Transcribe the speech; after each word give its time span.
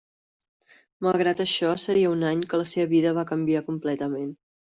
Malgrat 1.07 1.43
això, 1.43 1.75
seria 1.83 2.13
un 2.15 2.25
any 2.31 2.41
que 2.53 2.61
la 2.61 2.67
seva 2.71 2.89
vida 2.97 3.13
va 3.21 3.27
canviar 3.35 3.65
completament. 3.71 4.35